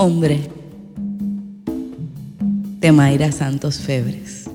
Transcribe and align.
Hombre, 0.00 0.48
de 2.78 2.92
Mayra 2.92 3.32
Santos 3.32 3.78
Febres. 3.80 4.48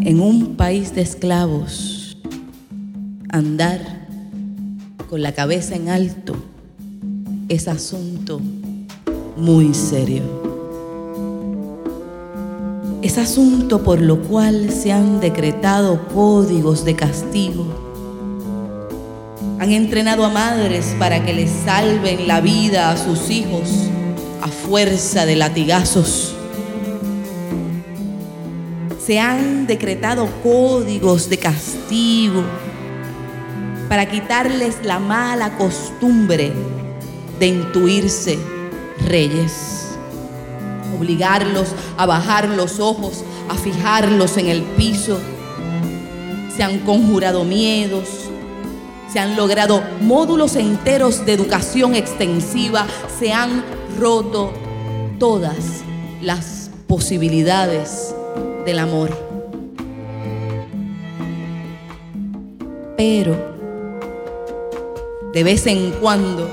En 0.00 0.20
un 0.20 0.56
país 0.56 0.96
de 0.96 1.02
esclavos, 1.02 2.18
andar 3.28 4.08
con 5.08 5.22
la 5.22 5.30
cabeza 5.30 5.76
en 5.76 5.90
alto 5.90 6.34
es 7.48 7.68
asunto 7.68 8.40
muy 9.36 9.74
serio. 9.74 10.24
Es 13.00 13.16
asunto 13.16 13.84
por 13.84 14.00
lo 14.00 14.22
cual 14.22 14.70
se 14.72 14.90
han 14.90 15.20
decretado 15.20 16.08
códigos 16.08 16.84
de 16.84 16.96
castigo 16.96 17.85
han 19.58 19.72
entrenado 19.72 20.24
a 20.24 20.28
madres 20.28 20.94
para 20.98 21.24
que 21.24 21.32
les 21.32 21.50
salven 21.50 22.28
la 22.28 22.40
vida 22.40 22.90
a 22.90 22.96
sus 22.96 23.30
hijos 23.30 23.70
a 24.42 24.48
fuerza 24.48 25.24
de 25.24 25.36
latigazos. 25.36 26.34
Se 29.04 29.18
han 29.18 29.66
decretado 29.66 30.28
códigos 30.42 31.30
de 31.30 31.38
castigo 31.38 32.44
para 33.88 34.06
quitarles 34.10 34.84
la 34.84 34.98
mala 34.98 35.56
costumbre 35.56 36.52
de 37.38 37.46
intuirse 37.46 38.38
reyes, 39.06 39.96
obligarlos 40.98 41.68
a 41.96 42.06
bajar 42.06 42.48
los 42.48 42.80
ojos, 42.80 43.24
a 43.48 43.54
fijarlos 43.54 44.36
en 44.36 44.48
el 44.48 44.62
piso. 44.62 45.20
Se 46.54 46.62
han 46.62 46.80
conjurado 46.80 47.44
miedos, 47.44 48.25
se 49.16 49.20
han 49.20 49.34
logrado 49.34 49.82
módulos 50.02 50.56
enteros 50.56 51.24
de 51.24 51.32
educación 51.32 51.94
extensiva, 51.94 52.86
se 53.18 53.32
han 53.32 53.64
roto 53.98 54.52
todas 55.18 55.56
las 56.20 56.70
posibilidades 56.86 58.14
del 58.66 58.78
amor. 58.78 59.08
Pero 62.98 63.34
de 65.32 65.44
vez 65.44 65.66
en 65.66 65.92
cuando, 65.92 66.50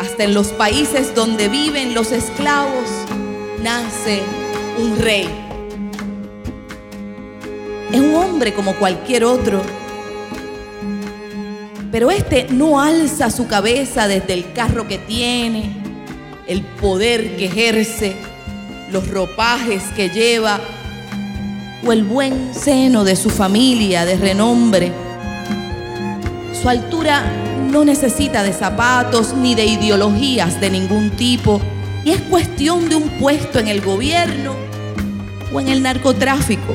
hasta 0.00 0.24
en 0.24 0.32
los 0.32 0.54
países 0.54 1.14
donde 1.14 1.50
viven 1.50 1.92
los 1.92 2.12
esclavos, 2.12 2.88
nace 3.62 4.22
un 4.78 4.98
rey. 4.98 5.28
Es 7.92 8.00
un 8.00 8.14
hombre 8.14 8.54
como 8.54 8.74
cualquier 8.76 9.24
otro 9.24 9.60
pero 11.94 12.10
este 12.10 12.48
no 12.50 12.80
alza 12.80 13.30
su 13.30 13.46
cabeza 13.46 14.08
desde 14.08 14.34
el 14.34 14.52
carro 14.52 14.88
que 14.88 14.98
tiene, 14.98 15.76
el 16.48 16.62
poder 16.62 17.36
que 17.36 17.44
ejerce, 17.44 18.16
los 18.90 19.08
ropajes 19.10 19.84
que 19.94 20.08
lleva 20.08 20.58
o 21.86 21.92
el 21.92 22.02
buen 22.02 22.52
seno 22.52 23.04
de 23.04 23.14
su 23.14 23.30
familia 23.30 24.04
de 24.04 24.16
renombre. 24.16 24.90
Su 26.60 26.68
altura 26.68 27.22
no 27.70 27.84
necesita 27.84 28.42
de 28.42 28.52
zapatos 28.52 29.32
ni 29.32 29.54
de 29.54 29.64
ideologías 29.64 30.60
de 30.60 30.70
ningún 30.70 31.10
tipo 31.10 31.60
y 32.04 32.10
es 32.10 32.20
cuestión 32.22 32.88
de 32.88 32.96
un 32.96 33.08
puesto 33.20 33.60
en 33.60 33.68
el 33.68 33.80
gobierno 33.80 34.56
o 35.52 35.60
en 35.60 35.68
el 35.68 35.80
narcotráfico 35.80 36.74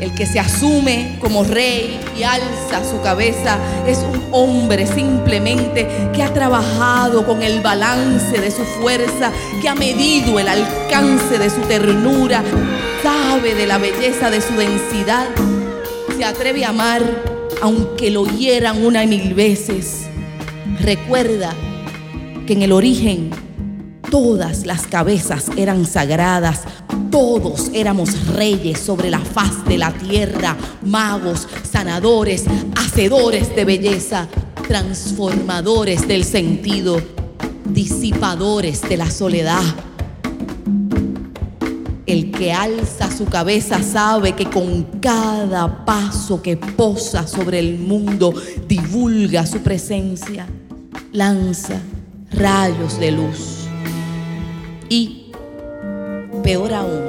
el 0.00 0.14
que 0.14 0.26
se 0.26 0.38
asume 0.38 1.16
como 1.20 1.44
rey 1.44 1.98
y 2.16 2.22
alza 2.22 2.84
su 2.88 3.00
cabeza 3.02 3.58
es 3.86 3.98
un 3.98 4.22
hombre 4.30 4.86
simplemente 4.86 5.88
que 6.14 6.22
ha 6.22 6.32
trabajado 6.32 7.26
con 7.26 7.42
el 7.42 7.60
balance 7.60 8.40
de 8.40 8.50
su 8.50 8.64
fuerza, 8.80 9.32
que 9.60 9.68
ha 9.68 9.74
medido 9.74 10.38
el 10.38 10.48
alcance 10.48 11.38
de 11.38 11.50
su 11.50 11.60
ternura, 11.62 12.42
sabe 13.02 13.54
de 13.54 13.66
la 13.66 13.78
belleza 13.78 14.30
de 14.30 14.40
su 14.40 14.54
densidad, 14.54 15.26
se 16.16 16.24
atreve 16.24 16.64
a 16.64 16.70
amar 16.70 17.02
aunque 17.60 18.10
lo 18.10 18.24
hieran 18.24 18.84
una 18.84 19.04
y 19.04 19.06
mil 19.06 19.34
veces. 19.34 20.06
Recuerda 20.80 21.54
que 22.46 22.52
en 22.52 22.62
el 22.62 22.72
origen 22.72 23.30
todas 24.10 24.64
las 24.64 24.86
cabezas 24.86 25.50
eran 25.56 25.84
sagradas, 25.84 26.62
todos 27.10 27.70
éramos 27.72 28.26
reyes 28.28 28.78
sobre 28.80 29.10
la 29.10 29.20
faz 29.20 29.64
de 29.64 29.78
la 29.78 29.92
tierra, 29.92 30.56
magos, 30.84 31.48
sanadores, 31.70 32.44
hacedores 32.76 33.54
de 33.54 33.64
belleza, 33.64 34.28
transformadores 34.66 36.06
del 36.06 36.24
sentido, 36.24 37.00
disipadores 37.64 38.82
de 38.88 38.96
la 38.96 39.10
soledad. 39.10 39.62
El 42.06 42.30
que 42.30 42.52
alza 42.52 43.10
su 43.14 43.26
cabeza 43.26 43.82
sabe 43.82 44.32
que 44.32 44.46
con 44.46 44.84
cada 45.00 45.84
paso 45.84 46.40
que 46.40 46.56
posa 46.56 47.26
sobre 47.26 47.58
el 47.58 47.78
mundo 47.78 48.34
divulga 48.66 49.44
su 49.46 49.58
presencia, 49.58 50.46
lanza 51.12 51.80
rayos 52.32 52.98
de 52.98 53.12
luz. 53.12 53.68
Y 54.88 55.27
peor 56.48 56.72
aún, 56.72 57.04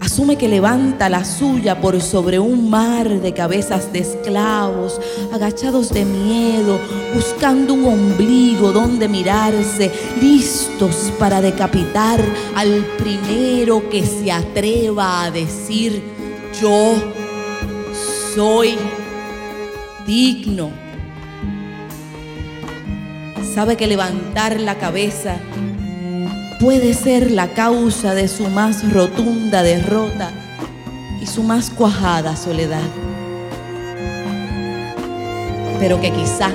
asume 0.00 0.34
que 0.34 0.48
levanta 0.48 1.08
la 1.08 1.24
suya 1.24 1.80
por 1.80 2.00
sobre 2.02 2.40
un 2.40 2.68
mar 2.68 3.08
de 3.08 3.32
cabezas 3.32 3.92
de 3.92 4.00
esclavos, 4.00 5.00
agachados 5.32 5.90
de 5.90 6.04
miedo, 6.04 6.80
buscando 7.14 7.74
un 7.74 7.84
ombligo 7.84 8.72
donde 8.72 9.06
mirarse, 9.06 9.92
listos 10.20 11.12
para 11.16 11.40
decapitar 11.40 12.20
al 12.56 12.84
primero 12.98 13.88
que 13.88 14.04
se 14.04 14.32
atreva 14.32 15.22
a 15.22 15.30
decir, 15.30 16.02
yo 16.60 16.94
soy 18.34 18.74
digno. 20.08 20.72
Sabe 23.54 23.76
que 23.76 23.86
levantar 23.86 24.58
la 24.58 24.76
cabeza 24.76 25.36
puede 26.64 26.94
ser 26.94 27.30
la 27.30 27.48
causa 27.48 28.14
de 28.14 28.26
su 28.26 28.48
más 28.48 28.90
rotunda 28.90 29.62
derrota 29.62 30.30
y 31.20 31.26
su 31.26 31.42
más 31.42 31.68
cuajada 31.68 32.36
soledad. 32.36 32.88
Pero 35.78 36.00
que 36.00 36.10
quizá, 36.10 36.50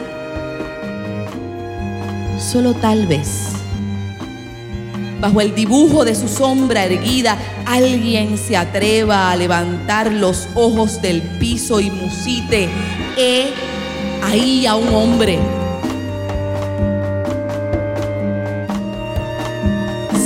solo 2.40 2.74
tal 2.74 3.06
vez, 3.06 3.50
bajo 5.22 5.42
el 5.42 5.54
dibujo 5.54 6.04
de 6.04 6.16
su 6.16 6.28
sombra 6.28 6.86
erguida, 6.86 7.38
alguien 7.68 8.36
se 8.40 8.58
atreva 8.58 9.30
a 9.30 9.36
levantar 9.36 10.12
los 10.12 10.48
ojos 10.56 11.04
del 11.04 11.22
piso 11.22 11.80
y 11.80 11.92
musite, 11.92 12.68
he 13.16 13.52
ahí 14.24 14.66
a 14.66 14.74
un 14.74 14.88
hombre 14.88 15.38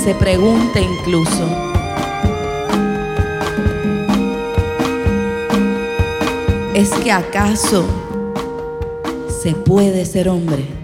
se 0.04 0.14
pregunte 0.14 0.82
incluso, 0.82 1.48
¿es 6.74 6.90
que 6.90 7.10
acaso 7.10 7.86
se 9.42 9.54
puede 9.54 10.04
ser 10.04 10.28
hombre? 10.28 10.83